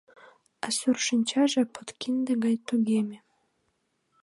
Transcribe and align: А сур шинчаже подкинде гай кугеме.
А 0.65 0.67
сур 0.77 0.97
шинчаже 1.07 1.61
подкинде 1.75 2.33
гай 2.43 2.55
кугеме. 2.67 3.17